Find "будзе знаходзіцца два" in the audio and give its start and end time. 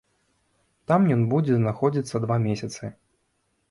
1.35-2.43